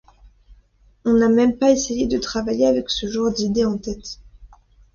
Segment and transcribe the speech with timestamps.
[1.05, 4.17] On n’a même pas essayé de travailler avec ce genre d'idée en tête.